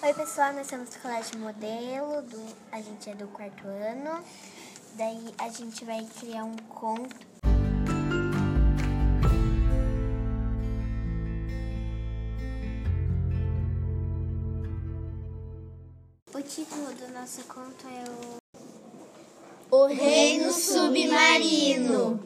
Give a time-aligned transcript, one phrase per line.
[0.00, 4.22] Oi pessoal, nós somos do Colégio Modelo, do, a gente é do quarto ano.
[4.94, 7.26] Daí a gente vai criar um conto.
[16.32, 22.20] O título do nosso conto é o O Reino Submarino.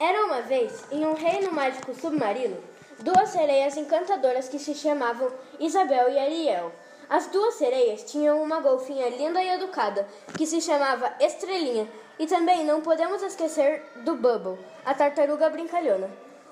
[0.00, 6.10] Era uma vez, em um reino mágico submarino, duas sereias encantadoras que se chamavam Isabel
[6.10, 6.72] e Ariel.
[7.08, 11.86] As duas sereias tinham uma golfinha linda e educada, que se chamava Estrelinha,
[12.18, 16.08] e também não podemos esquecer do Bubble, a tartaruga brincalhona.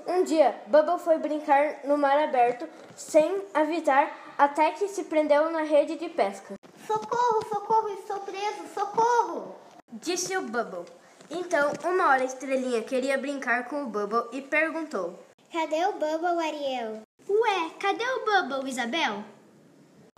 [0.06, 5.62] Um dia, Bubble foi brincar no mar aberto, sem avisar, até que se prendeu na
[5.62, 6.54] rede de pesca.
[6.86, 9.54] Socorro, socorro, estou preso, socorro!
[9.92, 10.84] Disse o Bubble.
[11.30, 15.16] Então, uma hora a Estrelinha queria brincar com o Bubble e perguntou:
[15.52, 17.02] Cadê o Bubble, Ariel?
[17.28, 19.24] Ué, cadê o Bubble, Isabel?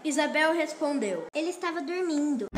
[0.05, 2.49] Isabel respondeu: Ele estava dormindo.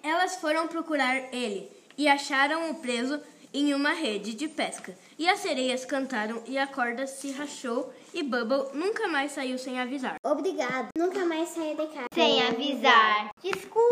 [0.00, 3.20] Elas foram procurar ele e acharam-o preso
[3.52, 4.96] em uma rede de pesca.
[5.18, 9.80] E as sereias cantaram e a corda se rachou e Bubble nunca mais saiu sem
[9.80, 10.16] avisar.
[10.24, 10.90] Obrigado.
[10.96, 12.06] Nunca mais saia de casa.
[12.14, 13.30] Sem avisar.
[13.42, 13.83] Desculpa!